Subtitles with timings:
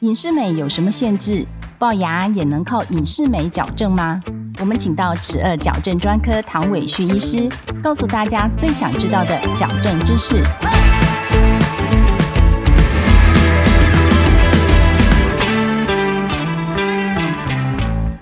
[0.00, 1.46] 隐适美有什么限制？
[1.78, 4.22] 龅牙也能靠隐适美矫正吗？
[4.60, 7.48] 我们请到齿颚矫正专科唐伟旭医师，
[7.82, 10.42] 告诉大家最想知道的矫正知识。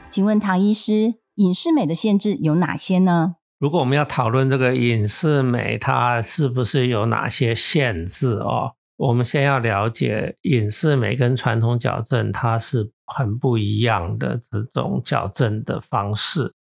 [0.09, 3.35] 请问唐医师，隐适美的限制有哪些呢？
[3.59, 8.75] 如果我们要讨论这个隐适美，它是不是有哪些限制哦？
[8.97, 16.53] 我们先要了解隐适美跟传统矫正它是很不一样的这种矫正的方式。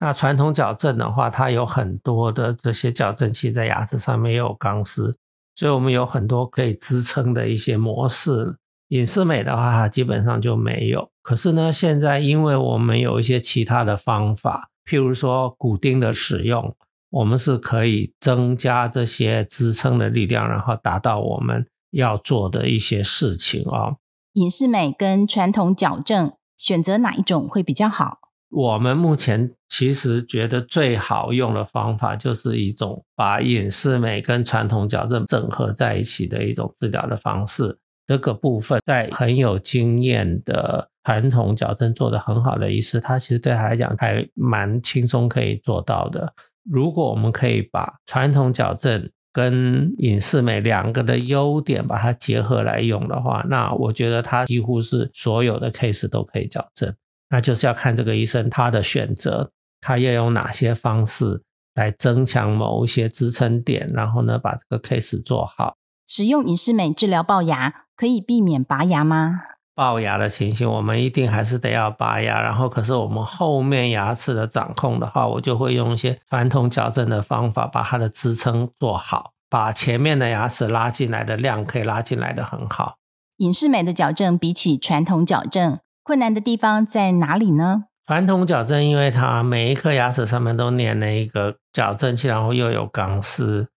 [0.00, 5.16] 那传统矫正的话，它有很多的这些矫正器在牙齿上面有钢丝，
[5.54, 8.56] 所以我们有很多可以支撑的一些模式。
[8.88, 11.08] 隐适美的话，基本上就没有。
[11.22, 16.74] 可是呢，现在因为我们有一些其他的方法，譬如说骨钉的使用，
[17.10, 23.96] 我们是可以增加这些支撑的力量，然后达到我们要做的一些事情啊。
[24.34, 28.18] 隐适美跟传统矫正，选择哪一种会比较好？
[28.50, 37.78] 我们目前其实觉得最好用的方法，就是一种把隐适美跟传统矫正整合在一起的一种治疗的方式。
[38.06, 46.34] 这个部分在很有经验的传统矫正做得很好的医师，他其实对他来讲还蛮轻松可以做到的。
[46.70, 56.94] 如果我们可以把传统矫正跟隐适美两个的优点把它结合来用的话，那我觉得它几乎是所有的 case 都可以矫正。
[57.30, 61.42] 那就是要看这个医生他的选择，他要用哪些方式
[61.74, 65.76] 来增强某一些支撑点，然后呢把这个 case 做好。
[66.06, 67.74] 使用隐适美治疗龅牙。
[67.94, 69.42] 可以避免拔牙吗？
[69.74, 72.40] 龅牙的情形，我们一定还是得要拔牙。
[72.40, 82.96] 然后，可是我们后面牙齿的掌控的话，我就会用一些传统矫正的方法，把它的支撑做好，把前面的牙齿拉进来的量可以拉进来的很好。
[83.38, 87.84] 隐适美的矫正比起传统矫正，困难的地方在哪里呢？
[88.06, 93.68] 传统矫正，因为它每一颗牙齿上面都粘了一个矫正器，然后又有钢丝。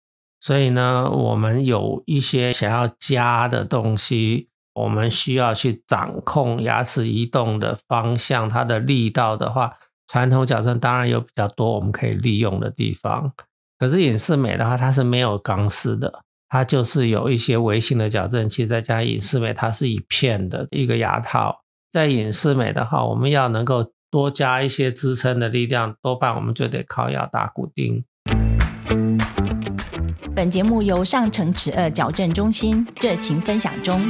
[0.42, 9.78] 所以呢，我们有一些想要加的东西，我们需要去掌控牙齿移动的方向，它的力道的话，
[10.08, 13.32] 传统矫正当然有比较多我们可以利用的地方。
[13.80, 21.62] 可是隐适美的话，它是没有钢丝的，它就是有一些微型的矫正器，再加隐适美，它是一片的一个牙套。
[21.92, 28.04] 在隐适美的话，我们要能够多加一些支撑的力量，多半我们就得靠要打骨钉。
[30.36, 34.02] 本节目由上城齿颚矫正中心热情分享中。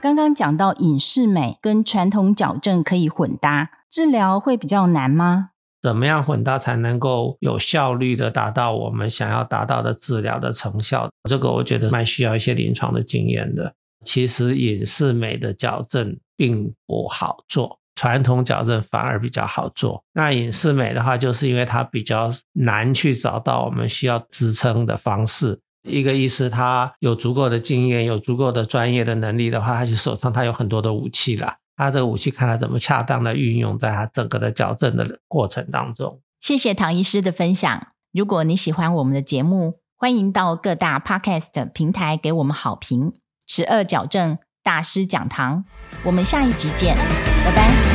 [0.00, 5.50] 刚刚讲到隐适美跟传统矫正可以混搭，治疗会比较难吗？
[5.80, 11.08] 怎么样混搭才能够有效率的达到我们想要达到的治疗的成效？
[11.30, 13.72] 这个我觉得蛮需要一些临床的经验的。
[14.04, 17.78] 其实隐适美的矫正并不好做。
[17.94, 20.04] 传统矫正反而比较好做。
[20.14, 25.60] 那隐适美的话，就是因为它比较难去找到我们需要支撑的方式。
[25.88, 31.56] 一个医师他有足够的经验，有足够的专业的能力的话，他就手上他有很多的武器啦。
[31.76, 36.20] 他这个武器看他怎么恰当的运用在他整个的矫正的过程当中。
[36.40, 37.88] 谢谢唐医师的分享。
[38.12, 43.14] 如果你喜欢我们的节目，欢迎到各大 podcast 平台给我们好评。
[43.48, 45.64] 十二矫正大师讲堂，
[46.04, 46.96] 我们下一集见。
[47.44, 47.91] 拜拜。